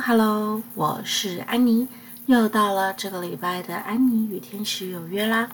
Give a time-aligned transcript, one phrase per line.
[0.00, 1.88] Hello，我是安妮，
[2.26, 5.50] 又到了这个礼拜的安妮与天使有约啦。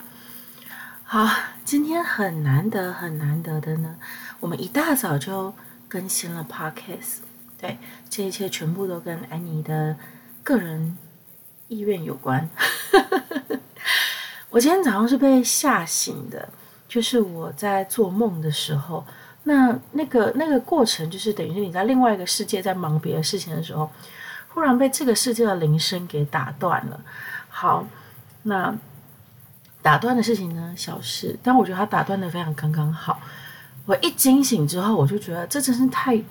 [1.02, 1.28] 好，
[1.64, 3.96] 今天很难得很难得的呢，
[4.40, 5.52] 我们一大早就
[5.88, 7.18] 更新了 Podcast。
[7.58, 7.78] 对，
[8.10, 9.96] 这一切全部都跟安妮的
[10.42, 10.96] 个人
[11.68, 12.48] 意愿有关。
[14.50, 16.48] 我今天早上是被吓醒的，
[16.86, 19.04] 就是我在做梦的时候。
[19.46, 23.90] 那那个那个过程，就是等于是你在另外一个世界在忙别的事情的时候，
[24.54, 27.00] 忽然被这个世界的铃声给打断了。
[27.48, 27.84] 好，
[28.44, 28.72] 那
[29.82, 33.20] 打断的事情呢，小事，但我觉得他打断的非常刚刚好。
[33.84, 36.22] 我一惊醒之后，我就觉得这真是太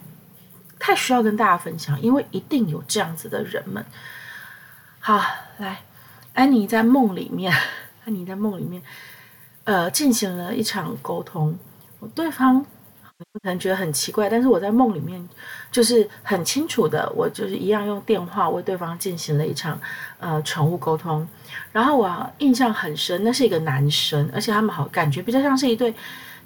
[0.80, 3.86] 太需要跟大家分享，因为一定有这样子的人们。
[5.00, 5.22] 好，
[5.58, 5.82] 来，
[6.34, 7.54] 安妮在梦里面，
[8.08, 8.82] 安妮在梦里面，
[9.66, 11.58] 呃，进行了一场沟通，
[12.00, 12.66] 我对方。
[13.18, 15.28] 可能觉得很奇怪，但是我在梦里面
[15.72, 19.80] 就是很清楚的，我就是一样用电话为对方进行了一场
[20.20, 21.28] 呃宠物沟通，
[21.72, 25.94] 然后我印象很深，那是一个男生，而且他们好感觉比较像是一对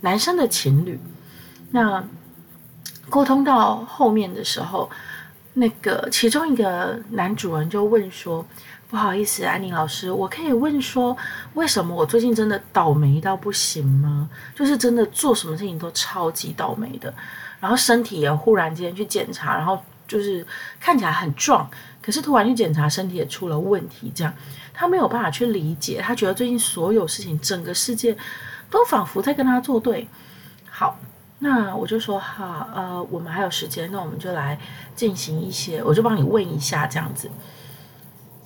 [0.01, 0.99] 男生的情侣。
[1.71, 2.03] 那
[3.09, 4.89] 沟通到后面的时候，
[5.53, 8.45] 那个其中一个男主人就问说。
[8.89, 11.15] 不好意思，安妮老师，我可以问说，
[11.55, 14.29] 为什么我最近真的倒霉到不行吗？
[14.55, 17.13] 就是真的做什么事情都超级倒霉的，
[17.59, 19.77] 然后身体也忽然间去检查，然后
[20.07, 20.45] 就是
[20.79, 21.69] 看起来很壮，
[22.01, 24.33] 可是突然去检查身体也出了问题，这样
[24.73, 28.17] 他没有办法去理解，他觉得最近所有事情，整个世界
[28.69, 30.07] 都仿佛在跟他作对。
[30.69, 30.97] 好，
[31.39, 34.57] 那我就说哈，呃，我们还有时间，那我们就来
[34.95, 37.29] 进行一些，我就帮你问一下这样子。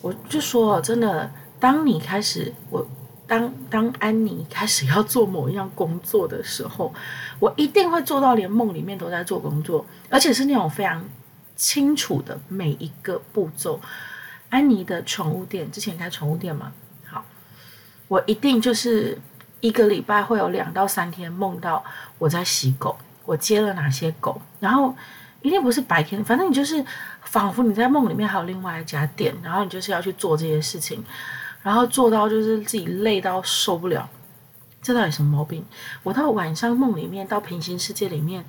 [0.01, 2.87] 我就说，真的，当你开始，我
[3.27, 6.93] 当当安妮开始要做某一样工作的时候，
[7.39, 11.07] 我一定会做到连梦里面都在做工作，而且是那种非常
[11.55, 13.79] 清楚的每一个步骤。
[14.49, 16.71] 安妮的宠物店之前开宠物店嘛，
[17.05, 17.23] 好，
[18.07, 19.17] 我一定就是
[19.59, 21.83] 一个礼拜会有两到三天梦到
[22.17, 24.95] 我在洗狗，我接了哪些狗，然后。
[25.41, 26.83] 一定不是白天，反正你就是
[27.23, 31.03] 仿佛你在梦里面还有另外一家店，然后你就是要去做这些事情，
[31.63, 34.09] 然后做到就是自己累到受不了。
[34.81, 35.63] 这到底什么毛病？
[36.03, 38.43] 我到晚上梦里面到平行世界里面，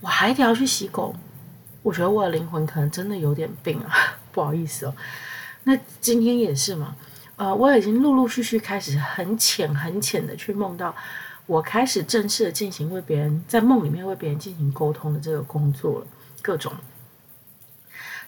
[0.00, 1.14] 我还得要去洗狗，
[1.82, 3.92] 我觉得我的灵魂可能真的有点病啊，
[4.32, 4.94] 不好意思哦。
[5.64, 6.94] 那今天也是嘛，
[7.36, 10.94] 呃，我已经陆陆续续开始很浅很浅的去梦到。
[11.46, 16.06] 我开始正式的进行为别人在梦里面为别人进行沟通的这个工作了，
[16.42, 16.72] 各种。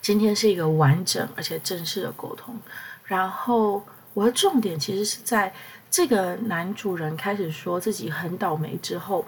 [0.00, 2.58] 今天是一个完整而且正式的沟通，
[3.04, 3.84] 然后
[4.14, 5.52] 我的重点其实是在
[5.90, 9.26] 这个男主人开始说自己很倒霉之后，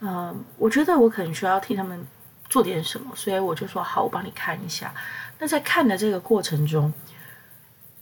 [0.00, 2.06] 嗯，我觉得我可能需要替他们
[2.48, 4.94] 做点什么，所以我就说好，我帮你看一下。
[5.38, 6.92] 那在看的这个过程中，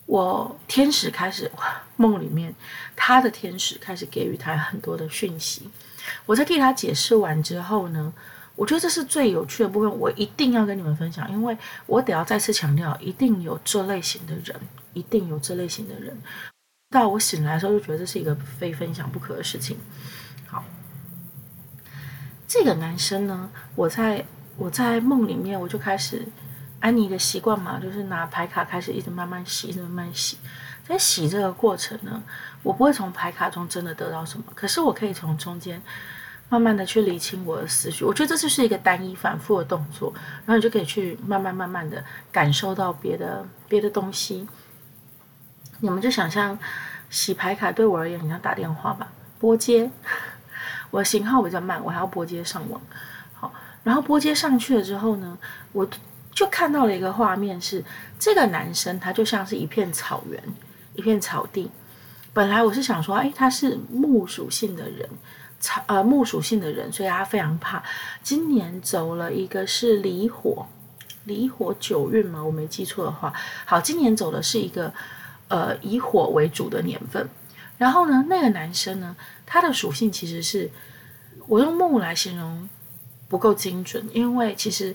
[0.06, 1.50] 我天使开始
[1.96, 2.54] 梦里面，
[2.94, 5.69] 他的天使开始给予他很多的讯息。
[6.26, 8.12] 我在替他解释完之后呢，
[8.58, 14.54] 我觉得这是最有趣的部分，我一定要跟你们分享，因为我得要再次强调，一定有这类型的人，
[14.94, 16.20] 一定有这类型的人。
[16.91, 19.78] 到我醒来的时候，就觉得这是一个非分享不可的事情。
[20.48, 20.64] 好，
[22.48, 24.26] 这个男生呢，我在
[24.56, 26.26] 我在梦里面，我就开始。
[26.80, 30.38] 安妮的习惯嘛，就是拿牌卡开始一直慢慢洗，一直慢慢洗。
[30.86, 32.22] 在洗这个过程呢，
[32.62, 35.82] 我不会从牌卡中真的得到什么，可是我可以从中间
[36.48, 38.04] 慢慢的去理清我的思绪。
[38.04, 40.12] 我觉得这就是一个单一反复的动作，
[40.44, 44.47] 然后你就可以去慢慢慢慢的感受到别的别的东西。
[45.81, 46.58] 你们就想象
[47.10, 49.08] 洗牌卡对我而言，很像打电话吧，
[49.38, 49.91] 拨接。
[50.91, 52.81] 我的型号比较慢，我还要拨接上网。
[53.34, 53.53] 好，
[53.84, 55.38] 然后拨接上去了之后呢，
[55.72, 55.88] 我。
[56.31, 57.84] 就看到了一个画面是，
[58.16, 60.41] 这个男生，他就像是一片草原，
[60.94, 61.69] 一片草地。
[62.32, 65.08] 本来我是想说，哎，他是木属性的人，
[65.60, 67.82] 草呃木属性的人，所以他非常怕。
[68.22, 70.66] 今年走了一个是离火，
[71.24, 73.32] 离火九运嘛，我没记错的话。
[73.64, 74.93] 好，今年走的是一个
[75.49, 77.28] 呃以火为主的年份。
[77.76, 79.16] 然后呢，那个男生呢，
[79.46, 80.70] 他的属性其实是
[81.46, 82.69] 我用木来形容
[83.28, 84.94] 不够精准，因为其实。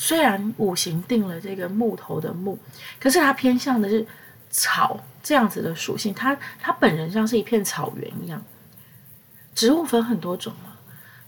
[0.00, 2.56] 虽然五行定了这个木头的木，
[3.00, 4.06] 可是它偏向的是
[4.48, 6.14] 草这样子的属性。
[6.14, 8.40] 它它本人像是一片草原一样，
[9.58, 10.72] 植物分很多种嘛。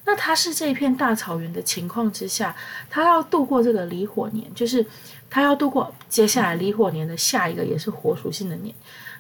[0.05, 2.55] 那它是这一片大草原的情况之下，
[2.89, 4.87] 它要度过这个离火年，就是
[5.29, 8.73] 它要度过接下来离火年的下一个也是火属性的年。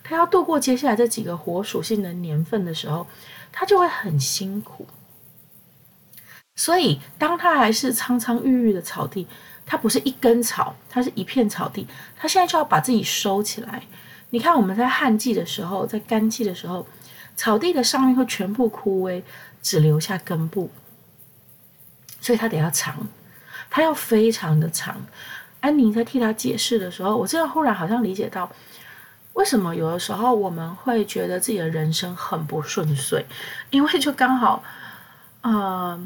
[0.04, 3.04] 它要度过接下来这几个火属性的年份的时候，
[3.50, 4.86] 它就会很辛苦。
[6.54, 9.26] 所以当它还是苍苍郁郁的草地，
[9.66, 11.84] 它不是一根草，它是一片草地，
[12.16, 13.82] 它现在就要把自己收起来。
[14.30, 16.86] 你看我们在旱季的时候，在干季的时候，
[17.40, 19.22] 草地的上面会全部枯萎，
[19.62, 20.70] 只留下根部，
[22.20, 23.08] 所以它得要长，
[23.70, 25.06] 它要非常的长。
[25.60, 28.52] 安妮在替他解释的时候，我这样忽然好像理解到，
[29.32, 33.24] 为什么有的时候我们会觉得自己的人生很不顺遂，
[33.70, 34.62] 因为就刚好，
[35.40, 35.98] 呃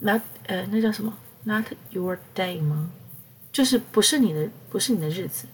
[0.00, 1.12] ，not 呃，那叫什么
[1.44, 2.90] ？Not your day 吗？
[3.52, 5.46] 就是不是你的，不是你的日子，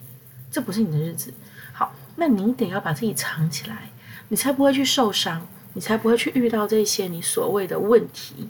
[0.49, 1.31] 这不是你的日子。
[1.73, 3.87] 好，那你得要把自己藏起来，
[4.29, 8.49] 你才不会去受伤，你才不会去遇到这些你所谓的问题。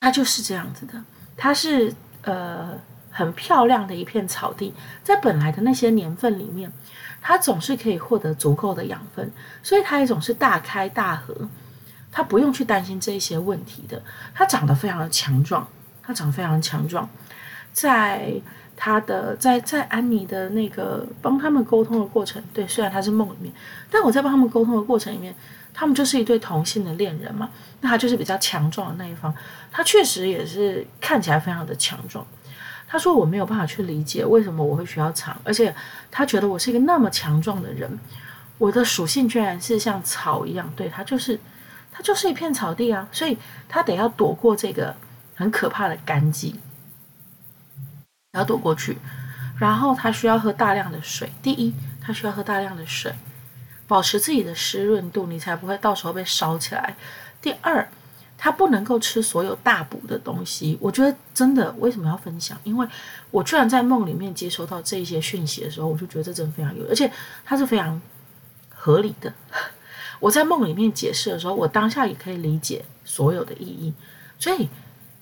[0.00, 1.02] 它就是这样子的，
[1.36, 2.78] 它是呃。
[3.16, 4.74] 很漂亮的一片草地，
[5.04, 6.72] 在本来的那些年份里面，
[7.22, 9.30] 它总是可以获得足够的养分，
[9.62, 11.32] 所以它也总是大开大合，
[12.10, 14.02] 它不用去担心这些问题的。
[14.34, 15.64] 它长得非常的强壮，
[16.02, 17.08] 它长得非常的强壮，
[17.72, 18.34] 在
[18.76, 23.52] 他的在在安妮的那个帮他们沟通的过程，对，虽然他是梦里面，
[23.90, 25.34] 但我在帮他们沟通的过程里面，
[25.72, 27.48] 他们就是一对同性的恋人嘛，
[27.80, 29.34] 那他就是比较强壮的那一方，
[29.70, 32.26] 他确实也是看起来非常的强壮。
[32.86, 35.74] 他说：“我没有办法去理解为什么我会需要藏，而且
[36.12, 37.98] 他觉得我是一个那么强壮的人，
[38.56, 41.36] 我的属性居然是像草一样，对，他就是，
[41.90, 43.36] 他就是一片草地啊，所以
[43.68, 44.94] 他得要躲过这个
[45.34, 46.54] 很可怕的干季，
[48.34, 48.98] 要躲过去，
[49.58, 51.32] 然后他需要喝大量的水。
[51.42, 53.12] 第一，他需要喝大量的水，
[53.86, 56.94] 保持自己的湿润度，你才不会到时候被烧起来。
[57.40, 57.88] 第二。”
[58.36, 62.58] 他不能够吃所有大补的东西，我觉得真的为什么要分享？
[62.62, 62.86] 因为
[63.30, 67.10] 我居然在梦里面接收到这一些讯息的时候，我就觉得这真的非常有，而且
[67.42, 67.98] 它是非常
[68.68, 69.32] 合理的。
[70.20, 73.94] 我在梦里面解释的时候，我当下也可以理解所有的意义，
[74.38, 74.68] 所以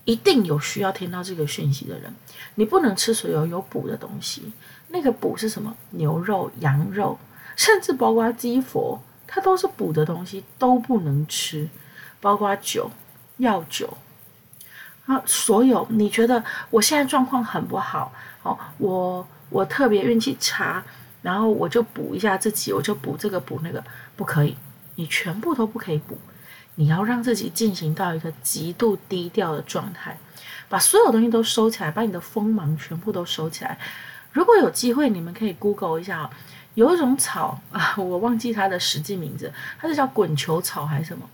[0.04, 2.14] 一定有需要听到这个讯息的人。
[2.56, 4.52] 你不能吃所有有补的东西，
[4.88, 5.76] 那个补是什么？
[5.90, 7.18] 牛肉、羊肉，
[7.56, 11.68] 甚至包括鸡佛，它都是补的东西，都不能吃，
[12.20, 12.90] 包括酒。
[13.38, 13.88] 药酒
[15.06, 18.12] 啊，所有你觉得我现在状况很不好
[18.42, 20.84] 哦，我我特别运气差，
[21.22, 23.82] 然后我就补一下自己，我就补这个补那个，
[24.14, 24.56] 不可以，
[24.94, 26.16] 你全部都不可以补，
[26.74, 30.16] 你要让自己进行到一个极度低调的状态，
[30.68, 33.78] 把所有东西都收起来，把你的锋芒全部都收起来。
[34.32, 36.30] 如果有机会，你们可以 Google 一下，
[36.74, 41.28] 有一种草啊，我忘记它的实际名字，它是叫滚球草还是什么？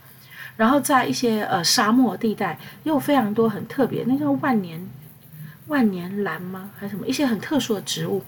[0.56, 4.85] 然后在一些呃沙漠地带，又非常多很特别，那叫万年
[5.69, 6.70] 万年兰吗？
[6.76, 8.25] 还是什么一些很特殊的植物？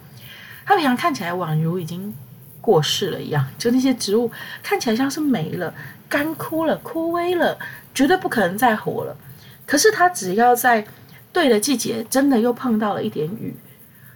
[0.65, 2.15] 它平常看起来宛如已经
[2.61, 4.31] 过世了一样，就那些植物
[4.63, 5.75] 看起来像是没了、
[6.09, 7.59] 干枯了、枯萎了，
[7.95, 9.17] 绝对不可能再活了。
[9.67, 10.87] 可是它只要在
[11.33, 13.57] 对的季节，真的又碰到了一点雨，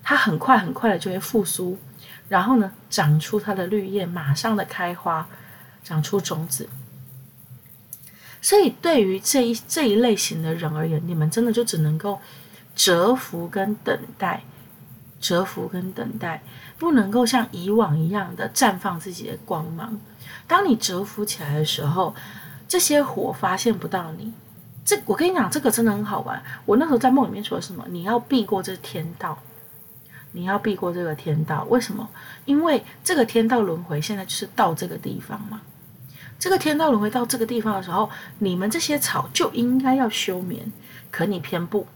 [0.03, 1.79] 它很快很快的就会复苏，
[2.29, 5.27] 然后呢，长出它的绿叶，马上的开花，
[5.83, 6.69] 长出种子。
[8.43, 12.21] 所以，对于这一这一类型的人而言，你们真的就只能够
[12.77, 14.43] 蛰伏跟等待，
[15.25, 16.43] 蛰伏跟等待，
[16.79, 19.99] 不能够像以往一样的绽放自己的光芒。
[20.47, 22.15] 当你蛰伏起来的时候，
[22.69, 24.35] 这些火发现不到你。
[24.85, 26.43] 这我跟你讲，这个真的很好玩。
[26.67, 27.87] 我那时候在梦里面说什么？
[27.89, 29.39] 你要避过这天道，
[30.33, 31.65] 你要避过这个天道。
[31.71, 32.07] 为什么？
[32.45, 35.63] 因为这个天道轮回现在就是到这个地方嘛。
[36.39, 38.11] 这个天道轮回到这个地方的时候，
[38.41, 40.71] 你们这些草就应该要休眠，
[41.11, 41.87] 可你偏不。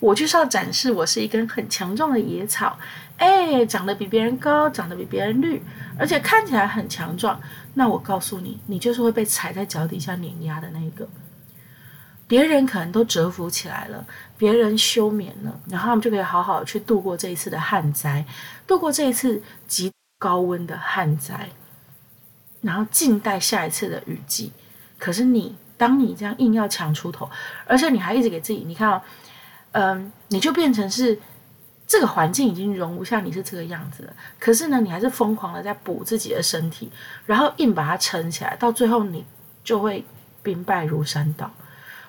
[0.00, 2.78] 我就是要展示我是一根很强壮的野草，
[3.16, 5.62] 哎，长得比别人高，长得比别人绿，
[5.98, 7.40] 而且看起来很强壮。
[7.74, 11.08] 那我告诉你，你就是会被踩在脚底下碾压的那一个。
[12.26, 14.04] 别人可能都蛰伏起来了，
[14.38, 18.24] 别人休眠了，然后他们就可以好好去度过这一次的旱灾，
[18.66, 21.48] 度过这一次极高温的旱灾。
[22.62, 24.50] 然后静待下一次的雨季，
[24.98, 27.30] 可是你，当你这样硬要强出头，
[27.66, 29.02] 而且你还一直给自己，你看哦，
[29.74, 31.16] 嗯，你就变成是
[31.86, 34.12] 这个环境已经容不下你是这个样子了。
[34.40, 36.90] 可是呢，你还是疯狂的在补自己的身体，
[37.26, 39.24] 然后硬把它撑起来，到最后你
[39.62, 40.04] 就会
[40.42, 41.50] 兵败如山倒。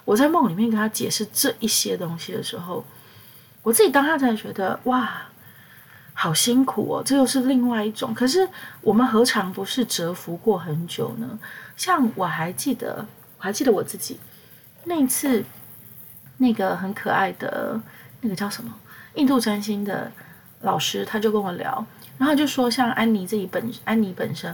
[0.03, 2.85] 我在梦里面跟他解释这一些东西的时候，
[3.61, 5.21] 我自己当下才觉得哇。
[6.17, 8.13] 好辛苦哦，这又是另外一种。
[8.13, 8.47] 可是
[8.79, 11.37] 我们何尝不是蛰伏过很久呢？
[11.75, 13.05] 像我还记得，
[13.37, 14.17] 我还记得我自己
[14.85, 15.43] 那一次，
[16.37, 17.79] 那个很可爱的
[18.21, 18.73] 那个叫什么
[19.15, 20.11] 印度占星的
[20.61, 21.85] 老师，他就跟我聊，
[22.17, 24.53] 然后就说，像安妮自己本安妮本身，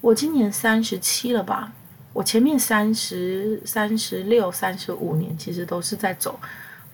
[0.00, 1.72] 我今年三十七了吧？
[2.12, 6.38] 我前面三十三十六、三十五年，其实都是在走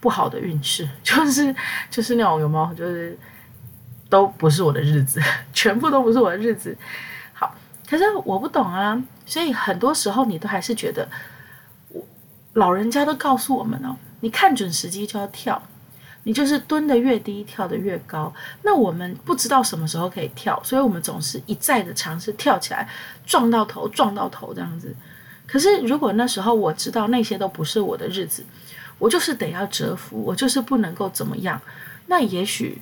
[0.01, 1.55] 不好的运势， 就是
[1.91, 3.19] 就是那种有没有，就是
[4.11, 5.21] 都不是我的日子，
[5.55, 6.77] 全部都不是我的日子。
[7.33, 7.55] 好，
[7.89, 11.09] 可是我不懂啊，所以很多时候你都还是觉得，
[11.89, 12.03] 我
[12.55, 15.63] 老人家都告诉我们哦，你看准时机就要跳。
[16.27, 18.33] 你就是蹲得越低，跳得越高。
[18.63, 22.89] 那我们不知道什么时候可以跳，所以我们总是一再的尝试跳起来，
[23.27, 24.97] 撞到头，撞到头这样子。
[25.47, 28.43] 可是如果那时候我知道那些都不是我的日子，
[28.99, 31.61] 我就是得要蛰伏，我就是不能够怎么样。
[32.07, 32.81] 那也许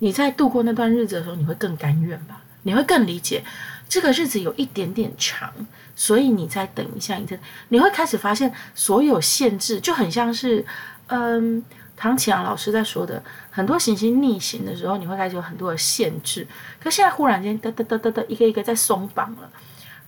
[0.00, 2.42] 你在度过那段日子的时候，你会更甘愿吧？
[2.64, 3.44] 你会更理解
[3.88, 5.52] 这个日子有一点点长，
[5.94, 10.64] 所以你再等一下，你再你会开始发现所有限制就很像是，
[11.08, 11.64] 嗯。
[11.94, 16.44] 唐启阳老师在说的很多行星逆行的时候，你会开始有很多的限制。
[16.82, 19.48] 可现在忽然间，哒哒哒哒哒，一个一个在松绑了，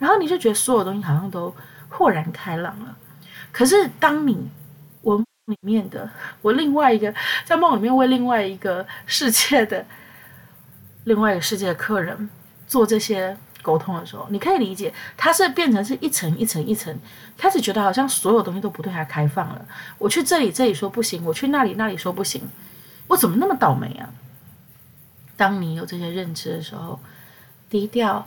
[0.00, 1.54] 然后你就觉得所有东西好像都
[1.88, 2.96] 豁然开朗了。
[3.52, 4.50] 可是当你
[5.02, 6.10] 我梦里面的
[6.42, 7.14] 我另外一个
[7.44, 9.86] 在梦里面为另外一个世界的
[11.04, 12.28] 另外一个世界的客人
[12.66, 13.36] 做这些。
[13.64, 16.96] 沟通的时候，你可以理解，他是变成是一层一层一层，
[17.36, 19.66] 开始觉得好像所有东西都不对他开放了。
[19.98, 22.42] 我去这里，这里说不行；我去那里，那里说不行。
[23.08, 24.08] 我怎么那么倒霉啊？
[25.36, 27.00] 当你有这些认知的时候，
[27.68, 28.26] 低调、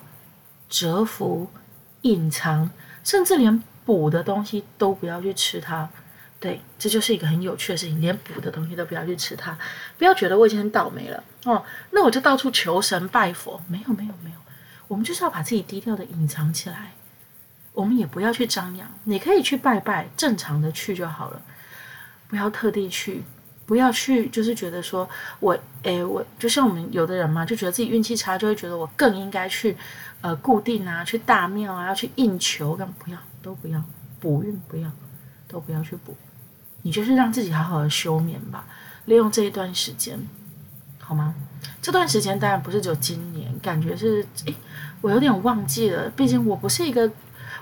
[0.70, 1.48] 蛰伏、
[2.02, 2.70] 隐藏，
[3.04, 5.88] 甚至连补的东西都不要去吃它。
[6.40, 9.58] 对，这就是一个很有趣的事情，连补的东西都不要去吃它。
[9.98, 13.60] 不要觉得我已经很倒霉了哦，那我就到处求神拜佛。
[13.68, 14.36] 没有，没有，没有。
[14.88, 16.94] 我们就是要把自己低调的隐藏起来，
[17.74, 18.90] 我们也不要去张扬。
[19.04, 21.42] 你可以去拜拜，正常的去就好了，
[22.28, 23.22] 不要特地去，
[23.66, 25.08] 不要去，就是觉得说
[25.40, 29.76] 我，诶，我就像我们有的人嘛，就觉得自己运气差，就会觉得我更应该去，
[30.22, 33.84] 呃，固定啊，去大庙啊，要去应求，干嘛不要，都不要
[34.20, 34.90] 补运，不要，
[35.48, 36.16] 都不要去补，
[36.82, 38.66] 你就是让自己好好的休眠吧，
[39.06, 40.18] 利用这一段时间，
[41.00, 41.36] 好吗？
[41.88, 44.54] 这段时间当然不是只有今年，感觉是诶，
[45.00, 46.10] 我有点忘记了。
[46.18, 47.10] 毕竟我不是一个，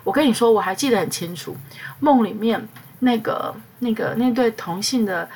[0.04, 1.56] 我跟你说，我还记得很清楚，
[2.00, 2.68] 梦里面
[3.02, 5.30] 那个那个那对同性的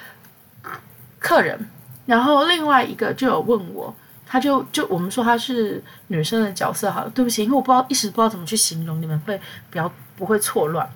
[1.20, 1.70] 客人，
[2.08, 9.38] 然后另外一个就有问我，他就就我们说他是女生的角色，好了，对不起，因为我不知道一时不知道怎么去形容，你们会
[9.70, 10.90] 比较不会错乱。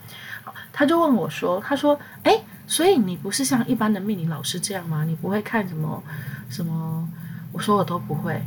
[0.44, 5.04] 好，他就问我说，他说，诶，所以你不是像一般的命理老师这样吗？
[5.04, 6.02] 你不会看什么
[6.50, 7.08] 什么？
[7.54, 8.42] 我说我都不会，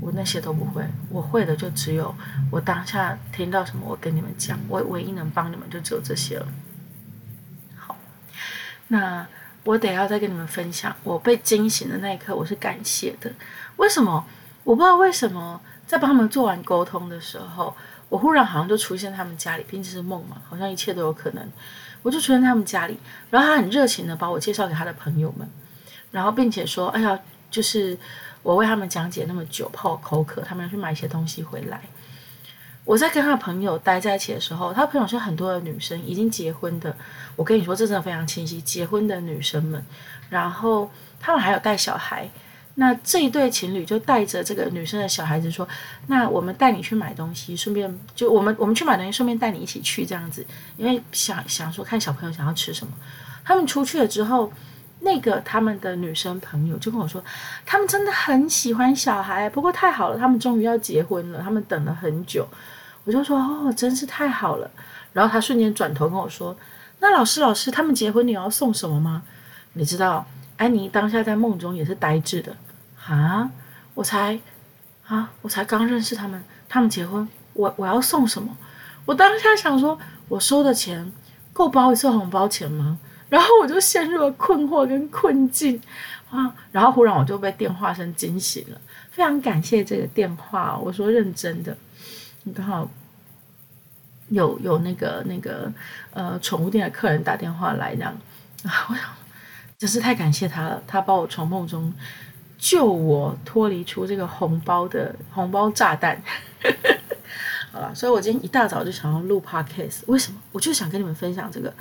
[0.00, 2.14] 我那些都不会，我会的就只有
[2.52, 6.46] 我当下听到什么，我跟你们讲，我唯一能帮你们就只有这些了。
[7.76, 7.96] 好，
[8.88, 9.26] 那
[9.64, 13.32] 我得要再跟你们分享，我被惊醒的那一刻，我是感谢的。
[13.76, 14.24] 为什么？
[14.62, 17.74] 我不知道为什么，在帮他们做完沟通的时候，
[18.08, 21.44] 我忽然好像就出现他们家里，毕竟是梦嘛，好像一切都有可能。
[22.02, 22.98] 我就出现在他们家里，
[23.30, 25.50] 然后他很热情的把我介绍给他的朋友们，
[26.12, 27.18] 然后并且说：“哎呀，
[27.50, 27.98] 就是。”
[28.44, 31.80] 我为他们讲解那么久，怕我口渴，他们要去买一些东西回来。
[32.84, 36.94] 我在跟他朋友待在一起的时候，他朋友是很多的女生，已经结婚的。
[37.34, 39.82] 我跟你说，这真的非常清晰，结婚的女生们，
[40.28, 42.28] 然后他们还有带小孩。
[42.74, 45.66] 那这一对情侣就带着这个女生的小孩子说
[46.08, 50.46] ：“那我们带你去买东西，顺便就我们我们去买东西，顺便带你一起去这样子，
[50.76, 52.92] 因为想想说看小朋友想要吃什么。”
[53.42, 54.52] 他们出去了之后。
[55.04, 57.22] 那个他们的女生朋友就跟我说，
[57.66, 62.48] 他们真的很喜欢小孩，不过太好了，他们终于要结婚了，他们等了很久。
[63.04, 64.70] 我就说哦，真是太好了。
[65.12, 66.56] 然后他瞬间转头跟我说，
[67.00, 69.22] 那老师老师，他们结婚你要送什么吗？
[69.74, 72.56] 你知道，安妮当下在梦中也是呆滞的
[73.06, 73.50] 啊，
[73.92, 74.40] 我才
[75.06, 78.56] 啊，我才刚认识他们，他们结婚，我我要送什么？
[79.04, 81.12] 我当下想说，我收的钱
[81.52, 82.98] 够包一次红包钱吗？
[83.34, 85.80] 然后我就陷入了困惑跟困境
[86.30, 86.54] 啊！
[86.70, 90.78] 然后忽然我就被电话声惊醒了，非常感谢这个电话。
[90.78, 91.76] 我说认真的，
[92.44, 92.88] 你刚好
[94.28, 95.72] 有有那个那个
[96.12, 98.16] 呃宠物店的客人打电话来，这样
[98.62, 99.02] 啊， 我想
[99.76, 101.92] 真是太感谢他了，他把我从梦中
[102.56, 106.22] 救我脱离出这个红包的红包炸弹。
[107.72, 110.40] 好了，所以我今天一大早就想要录 podcast，为什么？
[110.52, 111.74] 我就想跟你们分享这个。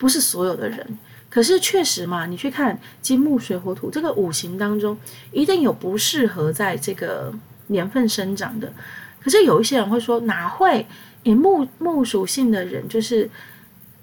[0.00, 4.96] 不是所有的人，可是确实嘛，你去看金木水火土这个五行当中，
[5.30, 7.30] 一定有不适合在这个
[7.66, 8.72] 年份生长的。
[9.22, 10.86] 可是有一些人会说，哪会？
[11.22, 13.28] 以木木属性的人，就是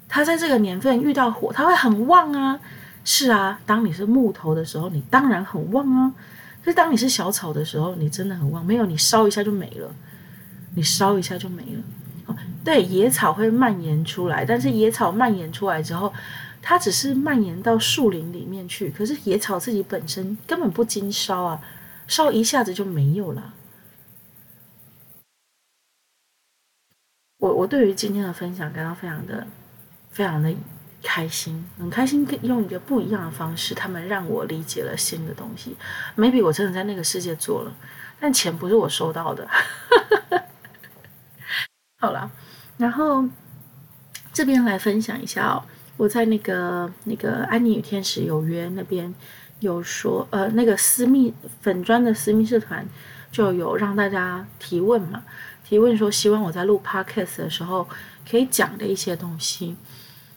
[0.08, 2.60] 他在这个年份遇到火，他会很旺啊。
[3.04, 6.12] 是啊，当你是木头的时候，你当然很旺啊。
[6.62, 9.92] 可是当你是小草的时候，你真的很旺，没有你烧一下就没了，
[10.76, 11.82] 你烧一下就没了。
[12.64, 16.12] 对，野草会蔓延出来，但是野草蔓延出来之后，
[16.60, 21.62] 它只是蔓延到树林里面去，可是野草自己本身根本不经烧啊，
[22.06, 23.54] 烧一下子就没有了。
[27.38, 29.46] 我我对于今天的分享感到非常的
[30.10, 30.52] 非常的
[31.02, 35.76] 开心，很开心，用一个不一样的方式，他们让我理解了新的东西。
[36.16, 37.72] Maybe 我真的在那个世界做了，
[38.20, 39.48] 但钱不是我收到的。
[42.00, 42.30] 好了，
[42.78, 43.24] 然后
[44.32, 45.62] 这边来分享一下哦，
[45.96, 49.14] 我在那个那个安妮与天使有约那边
[49.60, 52.86] 有说，呃，那个私密粉砖的私密社团
[53.30, 55.22] 就有让大家提问嘛。
[55.68, 57.86] 提问说，希望我在录 podcast 的时候
[58.30, 59.76] 可以讲的一些东西。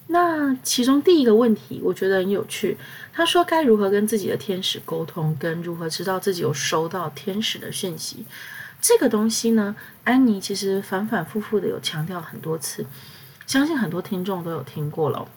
[0.07, 2.75] 那其中第一个问题，我觉得很有趣。
[3.13, 8.25] 他说，该如何跟自己的天使沟通，跟如何知道自己有收到天使的讯息。
[8.81, 12.85] 这个东西呢，安妮其实反反复复的有强调很多次，
[13.45, 15.27] 相信很多听众都有听过了。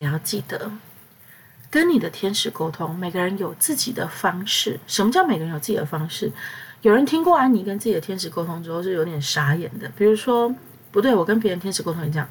[0.00, 0.70] 你要记得，
[1.70, 4.78] 跟你的天使沟通，每个人有自己的方式。
[4.86, 6.30] 什么叫每个人有自己的方式？
[6.82, 10.54] 有人听过安妮跟自己的天使沟通之后是有点傻眼的，比如说
[10.92, 12.28] 不对，我跟别人天使沟通也这样，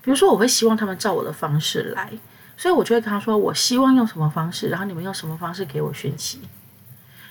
[0.00, 2.12] 比如说我会希望他们照我的方式来，
[2.56, 6.40] 所以我就会跟他说，我希望用什么方式，然后你们用什么方式给我讯息，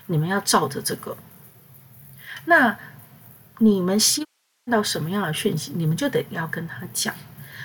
[0.08, 1.16] 你们要照着这个。
[2.46, 2.78] 那
[3.60, 4.28] 你们希望
[4.66, 7.14] 看到什么样的讯息，你们就得要跟他讲。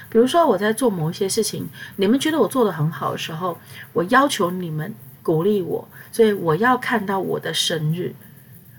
[0.08, 3.58] 比如说我在做某一些事情，你们觉得我做得很好的时候，
[3.92, 8.14] 我要求你们鼓励我，所以我要看到我的生日。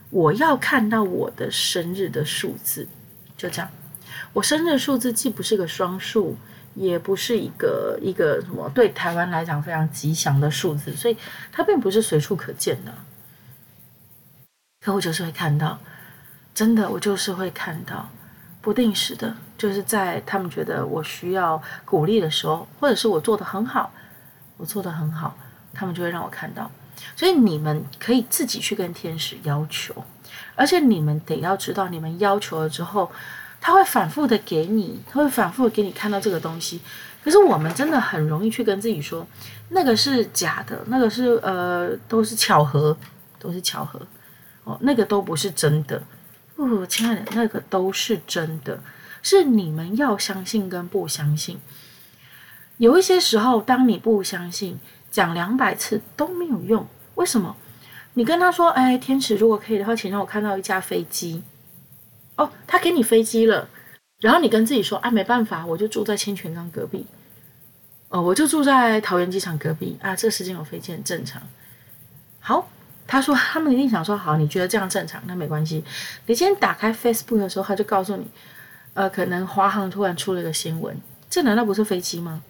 [0.09, 2.87] 我要看到我的生日的数字，
[3.35, 3.67] 就这样。
[4.31, 6.37] 我生日的数字既不是个双数，
[6.75, 11.17] 也不是一个一个什么对台湾来讲非常吉祥的数字，所以
[11.51, 12.93] 它并不是随处可见的。
[14.83, 15.79] 可我就是会看到，
[16.53, 18.09] 真的，我就是会看到，
[18.61, 23.91] 不定时的，就是在他们觉得我需要鼓励的时候，或者是我做的很好，
[24.57, 25.37] 我做的很好，
[25.73, 26.69] 他们就会让我看到。
[27.15, 29.93] 所以你们可以自己去跟天使要求，
[30.55, 33.09] 而且你们得要知道，你们要求了之后，
[33.61, 36.81] 他会反复的给你，他会反复的给你看到这个东西。
[37.23, 39.25] 可是我们真的很容易去跟自己说，
[39.69, 42.95] 那个是假的，那个是呃都是巧合，
[43.39, 43.99] 都是巧合
[44.63, 46.01] 哦，那个都不是真的。
[46.55, 48.79] 哦，亲爱的，那个都是真的，
[49.21, 51.59] 是你们要相信跟不相信。
[52.77, 54.79] 有一些时候，当你不相信。
[55.13, 57.55] 讲两百次都没有用，为什么？
[58.15, 61.43] 你跟他说：“哎，天使，如果可以的话，请让我看到一架飞机。”
[62.35, 63.69] 哦，他给你飞机了，
[64.21, 67.05] 然后你跟自己说：“啊，没办法，我就住在清泉岗隔壁。”
[68.09, 71.39] 哦，我就住在桃园机场隔壁啊，这时间有飞机很正常。
[72.39, 72.67] 好，
[73.05, 75.83] 他说他们一定想说：“好，你觉得这样正常，那没关系。”
[76.25, 78.25] 你今天打开 Facebook 的时候，他就告诉你
[78.93, 80.97] ：“呃，可能华航突然出了个新闻，
[81.29, 82.41] 这难道不是飞机吗？”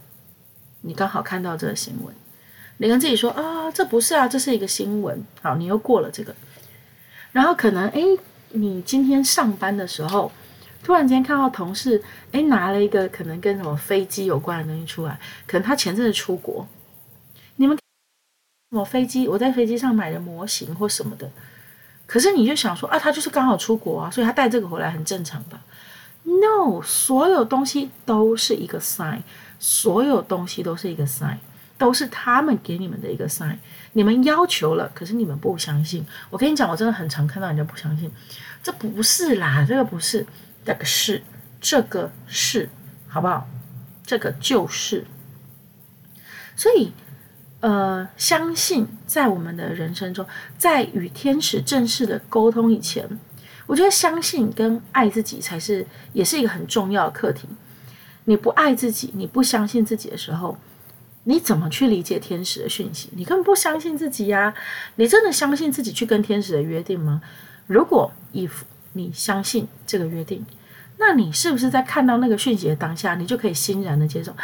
[0.82, 2.14] 你刚好看到这个新闻。
[2.78, 5.24] 你跟自己说啊，这不是啊，这是一个新闻。
[5.42, 6.36] 好，你又过了这个，
[7.32, 8.02] 然后可能哎，
[8.50, 10.32] 你今天上班的时候，
[10.84, 16.68] 突然间看到同事哎拿了一个可能跟什么飞机有关的东西出来，可能他前阵子出国，
[18.74, 19.28] 什么飞机？
[19.28, 21.30] 我在飞机上买的模型或什么的，
[22.08, 25.62] 可是你就想说啊，他就是刚好出国啊，所以他带这个回来很正常吧
[26.24, 29.22] ？No，所有东西都是一个 sign，
[29.60, 31.38] 所有东西都是一个 sign。
[31.76, 33.58] 都是他们给你们的一个 sign，
[33.92, 36.06] 你们要求了，可是你们不相信。
[36.30, 38.10] 我跟你讲，我真的很常看到人家不相信，
[38.62, 40.26] 这不是啦，这个不是，
[40.64, 41.22] 这个是，
[41.60, 42.70] 这个是，
[43.10, 43.48] 好不好？
[44.06, 45.06] 这个就是。
[46.56, 46.94] 所以，
[47.64, 50.26] 呃，相信在我们的人生中，
[50.58, 53.08] 在与天使正式的沟通以前，
[53.66, 57.48] 我觉得相信跟爱自己才是，也是一个很重要的课题。
[58.26, 60.58] 你不爱自己，你不相信自己的时候。
[61.24, 63.08] 你怎么去理解天使的讯息？
[63.14, 64.54] 你根本不相信自己呀！
[64.98, 67.22] 你真的相信自己去跟天使的约定吗？
[67.68, 68.52] 如果 if
[68.92, 70.46] 你相信这个约定，
[70.98, 74.36] 那你是不是在看到那个讯息的当下，你就可以欣然的接受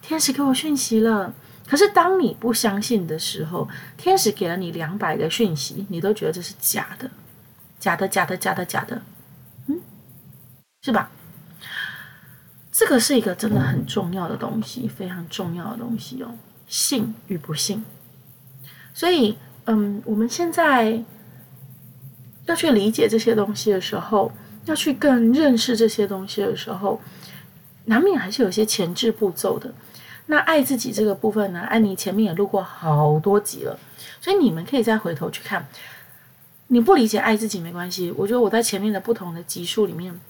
[0.00, 1.34] 天使给我讯息了？
[1.66, 7.10] 可是当你不相信的时候，天使给了你两百个讯息，你都觉得这是假的，
[7.78, 9.02] 假的，假的，假的，假的，
[9.68, 9.80] 嗯，
[10.82, 11.10] 是吧？
[12.70, 16.34] 这个是一个真的很重要的东西，非常重要的东西哦，
[16.66, 17.84] 信与不信。
[18.92, 21.02] 所以，嗯，我们现在
[22.44, 24.30] 要去理解这些东西的时候，
[24.66, 27.00] 要去更认识这些东西的时候，
[27.86, 29.72] 难免还是有些前置步骤的。
[30.26, 33.78] 那爱自己这个部分呢，安妮前面也录过好多集了，
[34.20, 35.66] 所以你们可以再回头去看。
[36.68, 40.20] 你不理解爱自己没关系，我觉得我在前面的不同的集数里面。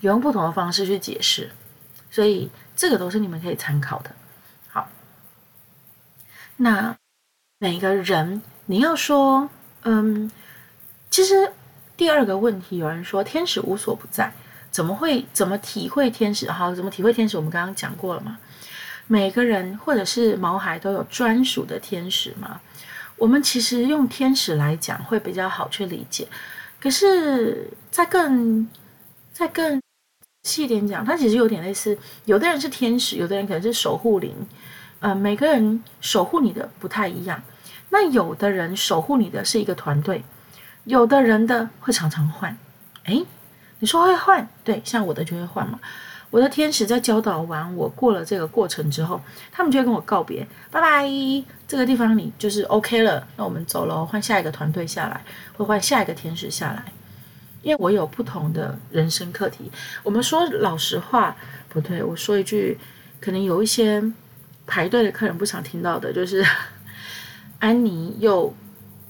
[0.00, 1.50] 有用不同的方式去解释，
[2.08, 4.10] 所以这个都是你们可以参考的。
[4.68, 4.88] 好，
[6.58, 6.96] 那
[7.58, 9.50] 每个人你要说，
[9.82, 10.30] 嗯，
[11.10, 11.52] 其实
[11.96, 14.32] 第二个问题，有人说天使无所不在，
[14.70, 16.48] 怎么会怎么体会天使？
[16.48, 17.36] 好，怎么体会天使？
[17.36, 18.38] 我们刚刚讲过了嘛。
[19.08, 22.60] 每个人或者是毛孩都有专属的天使吗？
[23.16, 26.28] 我们其实用天使来讲会比较好去理解。
[26.80, 28.68] 可是再更
[29.32, 29.80] 再更
[30.44, 34.32] 细一点讲，它其实有点类似，有的人是天使，有的人可能是守护灵。
[35.00, 37.42] 呃，每个人守护你的不太一样。
[37.90, 40.22] 那有的人守护你的是一个团队，
[40.84, 42.56] 有的人的会常常换。
[43.06, 43.24] 诶，
[43.78, 44.48] 你说会换？
[44.62, 45.80] 对，像我的就会换嘛。
[46.30, 49.18] 我的天使在教导完我过了这个过程之后，
[49.50, 51.08] 他们就会跟我告别，拜拜。
[51.66, 55.24] 这个地方你就是 OK 了，那我们走了，换下一个团队下来，
[55.56, 56.84] 会换下一个天使下来。
[57.62, 59.70] 因为我有不同的人生课题。
[60.02, 61.34] 我们说老实话，
[61.68, 62.78] 不对，我说一句，
[63.20, 64.02] 可能有一些
[64.66, 66.44] 排队的客人不想听到的，就是
[67.58, 68.54] 安妮又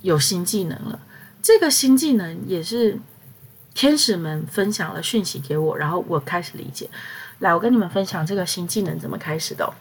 [0.03, 0.99] 有新技能了。
[1.43, 2.99] 这个新技能也是。
[3.79, 6.91] 天使们分享了讯息给我，然后我开始理解。
[7.39, 9.73] 来，我跟你们分享这个新技能怎么开始的。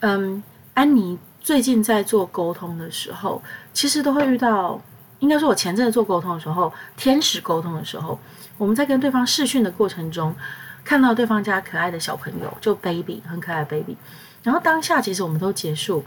[0.00, 0.42] 嗯，
[0.72, 3.42] 安妮最近在做沟通的时候，
[3.74, 4.80] 其实都会遇到，
[5.18, 8.18] 应该说我前阵子做沟通的时候，天使沟通的时候，
[8.56, 10.34] 我们在跟对方视讯的过程中，
[10.82, 13.98] 看到对方家可爱的小朋友，就 baby 很可爱的 baby，
[14.42, 16.02] 然后当下其实我们都结束，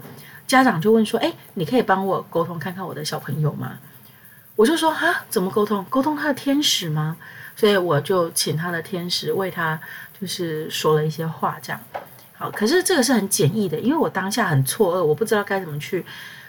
[0.48, 3.78] 家长就问说：“诶，你可以帮我沟通看看我的小朋友吗？”
[4.60, 5.82] 我就说啊，怎么沟通？
[5.88, 7.16] 沟通他的天使吗？
[7.56, 9.80] 所以我就请他的天使为他
[10.20, 11.80] 就是说了一些话，这样。
[12.34, 16.04] 好，可是这个是很简易的，因为我当下很错愕，我不知道该怎么去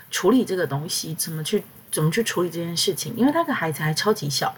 [0.10, 4.54] 处理这个东西，怎么去怎么去处理这件事情，因为那个孩子还超级小。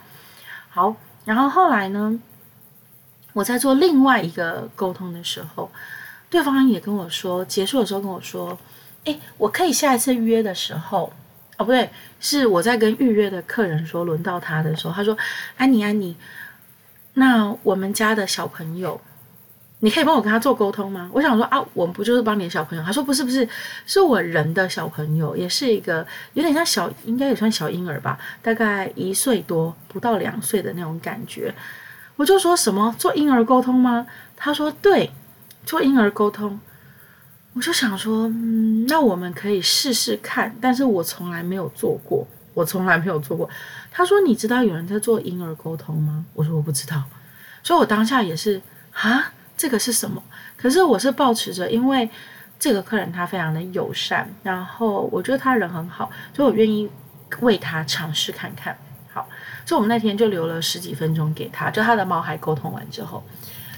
[0.72, 2.20] 好，然后后来呢，
[3.34, 5.70] 我在做另外一个沟通的时候，
[6.28, 8.58] 对方也跟我说，结束的时候跟我说，
[9.04, 11.14] 诶，我可以下一次约的时候。
[11.64, 15.18] 不对，是我在跟预约的客人说，轮到他的时候，他说
[15.58, 16.16] ：“安妮，安妮，
[17.14, 19.00] 那我们家的小朋友，
[19.80, 22.84] 你可以帮我跟他做沟通吗？”我想说啊，我们不就是帮你的小朋友？
[22.84, 23.48] 他说：“不是，不是，
[23.86, 31.54] 是我人的小朋友，也是一个有点像小，应该也算小婴儿吧，大概一岁多，不到两岁的那种感觉。”
[32.16, 34.06] 我就说什么做婴儿沟通吗？
[34.38, 35.10] 他说：“对，
[35.66, 36.60] 做婴儿沟通。”
[37.56, 43.48] 我就想说，嗯，那我们可以试试看，但是我从来没有做过，我从来没有做过。
[43.92, 47.04] 他说：“你知道有人在做婴儿沟通吗？”我说：“我不知道。”
[47.62, 48.60] 所以，我当下也是
[48.94, 50.22] 啊，这个是什么？
[50.58, 52.10] 可是我是抱持着，因为
[52.58, 56.90] 这个客人他非常的友善，然后我觉得他人很好，所以我愿意
[57.42, 58.76] 为他尝试看看。
[59.14, 59.30] 好，
[59.64, 63.24] 所以我们那天就留了十几分钟给他，就他的毛还沟通完之后，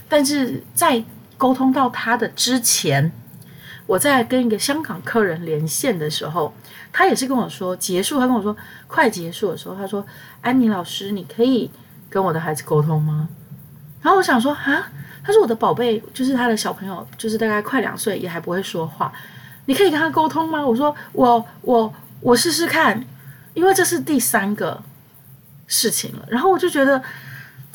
[0.08, 1.04] 但是在
[1.38, 3.12] 沟通到他的之前。
[3.88, 6.54] 我在跟一个香港客人连线的时候，
[6.92, 8.56] 他也是跟我说结束，他跟我说
[8.88, 10.06] 快结束的时候，他说
[10.42, 11.70] ：“安妮老师，你可以
[12.10, 13.30] 跟我的孩子沟通吗？”
[14.02, 14.92] 然后我想说啊，
[15.24, 19.12] 他说我的宝贝就是他的小朋友，就是大概快两岁，也还不会说话，
[19.66, 20.66] 你可以跟他沟通吗？
[20.66, 23.06] 我说我我我试试看，
[23.54, 24.82] 因为这是第三个
[25.68, 27.02] 事情了，然后我就觉得。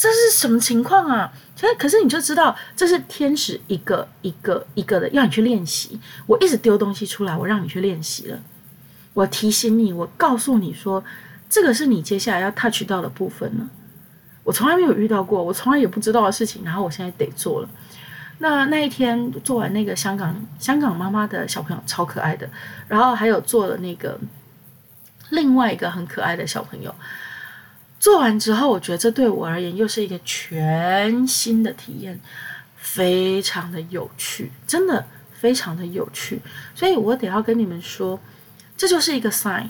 [0.01, 1.31] 这是什么情况啊？
[1.55, 6.01] 所以可是你就知道，这是天使一个一个一个的要你去练习。
[6.27, 8.39] 我一直丢东西出来，我让你去练习了。
[9.13, 11.05] 我提醒你，我告诉你说，
[11.51, 13.69] 这个是你接下来要 touch 到的部分呢。
[14.43, 17.69] 我从来没有遇到过，我从来也不知道的事情，然后我现在得做了。
[18.39, 22.49] 那那一天做完那个香港香港妈妈的小朋友超可爱的，
[22.89, 24.19] 然后还有做了那个
[25.29, 26.95] 另外一个很可爱的小朋友。
[28.01, 32.19] 做完之后，我觉得这对我而言又是一个全新的体验，
[32.77, 36.41] 非常的有趣，真的非常的有趣。
[36.75, 38.19] 所以我得要跟你们说，
[38.75, 39.69] 这就是一个 sign，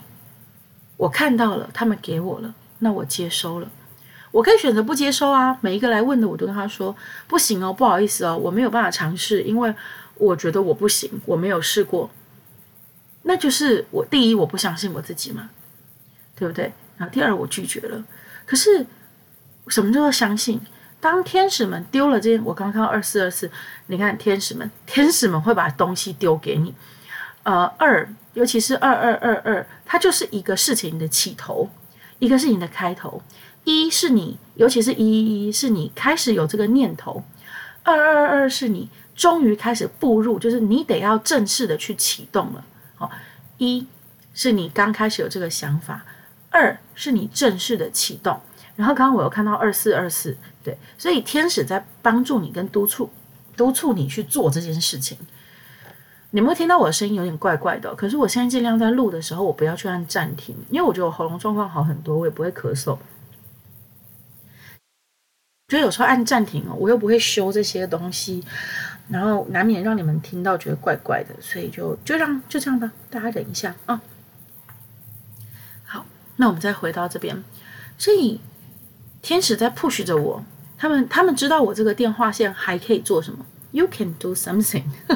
[0.97, 3.69] 我看到了，他们给我了，那我接收了。
[4.31, 6.95] 我可以选择不接收啊，每一个来问的，我都跟他说
[7.27, 9.75] 不行哦，不好意思哦，我没有办法尝试，因为
[10.15, 12.09] 我觉得我不行，我没有试过。
[13.25, 15.51] 那就是我第一，我不相信我自己嘛，
[16.37, 16.73] 对不对？
[16.97, 18.05] 然后第二，我拒绝了。
[18.51, 18.85] 可是，
[19.69, 20.61] 什么叫做相信？
[21.01, 23.49] 当天使们丢了这些，我刚刚看到二四二四，
[23.87, 26.75] 你看天使们，天使们会把东西丢给你。
[27.45, 31.71] 呃，二，尤其是二二二二，它就是一个事情的起头，
[32.19, 33.23] 一个事情的开头。
[33.63, 37.23] 一是你，尤其是一一一，是你开始有这个念头。
[37.85, 42.65] 二二二是你终于开始步入，就是你得要正式的去启动了。
[42.97, 43.09] 好，
[43.59, 43.87] 一
[44.35, 46.03] 是你刚开始有这个想法。
[46.51, 48.39] 二是你正式的启动，
[48.77, 53.09] 然后刚刚我又看到二四二四，对，所以天使在帮助你跟督促
[53.57, 55.17] 督促你去做这件事情。
[56.33, 62.97] 你们会听到我的声音有点怪怪的，可是我现在尽量在录的时候，我不要去按暂停，因为我觉得我喉咙状况好很多，我也不会咳嗽。
[65.69, 68.45] 觉得有时候按暂停哦，我又不会修这些东西，
[69.09, 74.01] 然后难免让你们听到觉得怪怪的，所以就就让就这样吧，大家忍一下啊。
[76.41, 77.45] 那我们再回到这边，
[77.99, 78.41] 所以
[79.21, 80.43] 天使在 push 着我，
[80.79, 84.85] 他们他们知道我这个电话线还可以做什么，You can do something。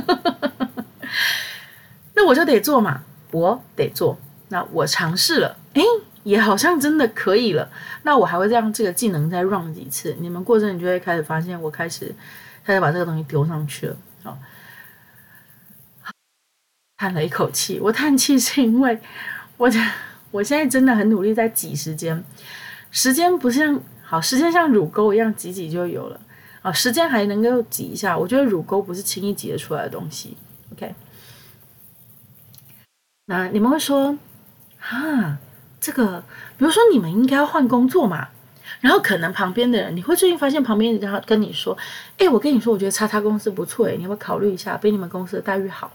[2.12, 4.18] 那我就得做嘛，我得做。
[4.48, 5.82] 那我尝试了，诶，
[6.24, 7.70] 也好像真的可以了。
[8.02, 10.14] 那我还会让这个技能再 run 几次。
[10.20, 12.14] 你们过阵你就会开始发现，我开始
[12.62, 13.96] 开始把这个东西丢上去了。
[14.22, 14.36] 好，
[16.98, 17.80] 叹了一口气。
[17.80, 19.00] 我叹气是因为
[19.56, 19.70] 我
[20.34, 22.24] 我现在真的很努力在挤时间，
[22.90, 26.20] 时间不像好，时间像乳沟一样挤挤就有了
[26.60, 26.72] 啊。
[26.72, 30.36] 时间还能够挤一下，我觉得乳沟不是轻易挤得出来的东西。
[30.72, 30.92] OK。
[33.26, 34.18] 那你们会说，
[34.80, 35.38] 啊，
[35.80, 36.24] 这个，
[36.58, 38.30] 比如说你们应该要换工作嘛，
[38.80, 41.78] 然后可能旁边的人，你会最近发现旁边人跟你说，
[42.18, 45.92] 哎，我跟你说，我觉得叉叉公司不错，哎，你要不要考虑一下，比你们公司的待遇好？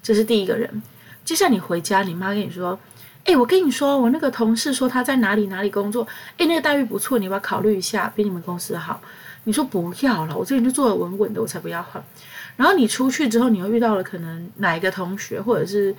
[0.00, 0.80] 这是第一个人。
[1.24, 2.78] 接下来你回家，你妈跟你说，
[3.24, 6.06] 哎，我跟你说，我那个同事说他在哪里哪里工作，
[6.36, 9.00] 哎，那个待遇不错，你要不要考虑一下，比你们公司好？
[9.44, 12.02] 你说不要了，我这边就做的稳稳的，我才不要换。
[12.56, 15.94] 然后你出去之后，你又遇到了可能哪一个同学，或者是。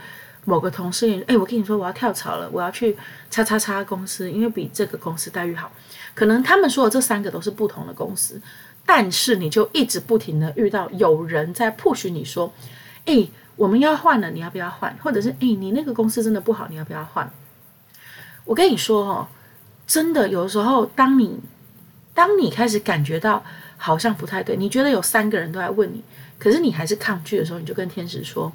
[0.48, 2.96] 某个同事，哎，我跟你说，我要跳槽了，我要去
[3.32, 5.72] 叉叉叉公司，因为比这个公司待遇好。
[6.14, 8.40] 可能他们说的这三个都是不同的公司，
[8.86, 12.54] 但是你就一直不停的遇到有人在 push 你说，
[13.06, 14.96] 哎，我们要换了，你要不要换？
[15.02, 17.30] 或者是哎，你那个公司真的不好，你要不要换？
[18.44, 19.28] 我跟你说哦，
[19.88, 21.40] 真的有的时候，当你
[22.14, 23.44] 当你开始感觉到
[23.78, 26.04] 好像不太对，你觉得有三个人都在问你，
[26.38, 28.52] 可是你还是抗拒的时候，你就跟天使说。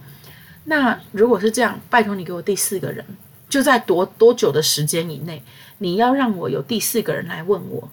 [0.64, 3.04] 那如果是这样，拜托你给我第四个人，
[3.48, 5.42] 就在多多久的时间以内，
[5.78, 7.88] 你要让我有第四个人来问我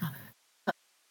[0.00, 0.12] 啊？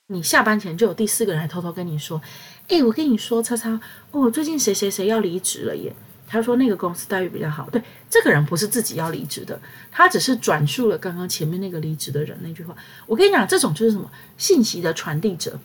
[0.08, 2.22] 你下班前就有第四个人来偷偷跟你说，
[2.68, 3.80] 诶，我跟你说，叉叉
[4.12, 5.96] 哦，最近谁谁谁要离职了耶？
[6.28, 7.70] 他说那个公司待遇比较好。
[7.70, 9.58] 对，这个人不是自己要离职的，
[9.90, 12.76] 他只是转述了刚刚前面那个离职的人那句话。
[13.06, 15.58] 我跟你讲，这种就是什么信息的传递者，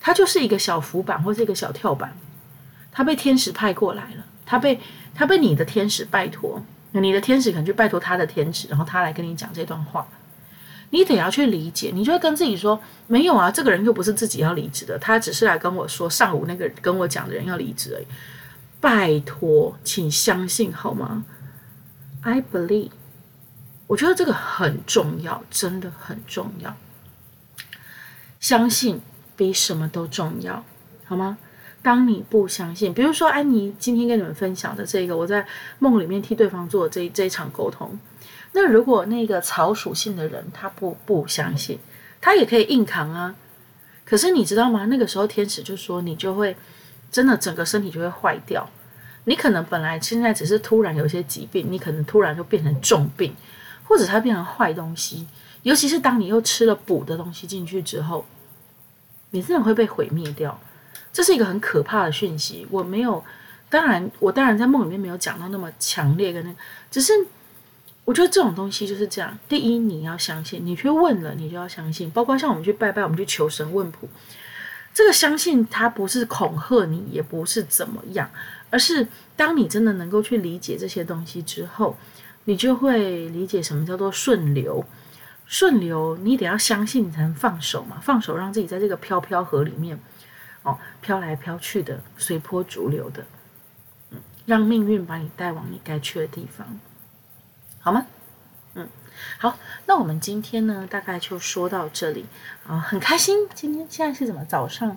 [0.00, 2.16] 他就是一个小浮板或是一个小跳板。
[2.90, 4.80] 他被天使派过来了，他被
[5.14, 10.06] 他被你的天使拜托，你的天使可能就拜托他的天使，然后他来跟你讲这段话，
[10.94, 18.06] 你得要去理解，你就会跟自己说，没有啊，这个人又不是自己要离职的，他只是来跟我说上午那个跟我讲的人要离职而已，
[18.80, 21.24] 拜托，请相信好吗
[22.22, 22.90] ？I believe，
[23.88, 26.76] 我觉得这个很重要，真的很重要，
[28.38, 29.00] 相信
[29.34, 30.64] 比什么都重要，
[31.06, 31.38] 好吗？
[31.82, 35.44] 当你不相信，比如说安妮今天跟你们分享的这个，我在
[35.80, 37.98] 梦里面替对方做的这这一场沟通，
[38.56, 41.78] 那如果那个草属性的人他不不相信，
[42.20, 43.34] 他也可以硬扛啊。
[44.04, 44.86] 可是你知道吗？
[44.86, 46.56] 那个时候天使就说你就会
[47.10, 48.68] 真的整个身体就会坏掉，
[49.24, 53.34] 你可能本来现在只是突然有一些疾病，你可能突然就变成重病，
[53.88, 55.26] 或者它变成坏东西。
[55.62, 58.24] 尤其是当你又吃了补的东西进去之后，
[59.30, 60.60] 你真的会被毁灭掉。
[61.12, 63.24] 这是一个很可怕的讯息，我没有，
[63.70, 66.54] 当然，我当然在梦里面没有讲到那么强烈跟那，
[66.90, 67.12] 只是
[68.04, 69.38] 我觉得这种东西就是这样。
[69.48, 72.10] 第一，你要相信，你去问了，你就要相信。
[72.10, 74.08] 包括像我们去拜拜，我们去求神问卜，
[74.92, 78.30] 这个相信它不是恐吓你，也不是怎么样，
[78.70, 81.96] 而是当你真的能够去理解这些东西之后，
[82.44, 84.84] 你就会理解什么叫做顺流。
[85.46, 89.98] 顺流，你得要相信，你才能放手嘛，放手让自己在这个飘飘河里面。
[90.62, 93.22] 哦，飘来飘去的，随波逐流的，
[94.10, 96.66] 嗯，让命运把你带往你该去的地方，
[97.84, 98.06] 好吗？
[98.76, 98.88] 嗯，
[99.38, 102.24] 好，那我们今天呢，大概就说到这里
[102.66, 103.46] 啊，很开心。
[103.54, 104.42] 今天现在是怎么？
[104.46, 104.96] 早上，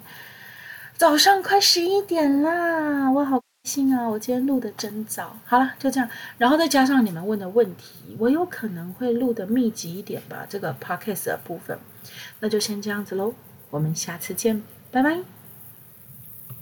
[0.96, 4.08] 早上快十一点啦，我好开心啊！
[4.08, 5.38] 我今天录的真早。
[5.44, 11.78] 好了，就这样，然后再加上你们问的问题，我有可能会录的密集一点吧，这个 podcast 的部分，
[12.40, 13.34] 那就先这样子喽。
[13.70, 15.37] 我们下次见，拜拜。